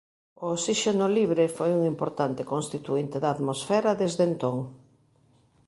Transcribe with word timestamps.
O 0.43 0.45
oxíxeno 0.55 1.05
libre 1.17 1.45
foi 1.57 1.69
un 1.77 1.81
importante 1.93 2.47
constituínte 2.53 3.17
da 3.23 3.29
atmosfera 3.35 3.97
desde 4.01 4.23
entón. 4.29 4.57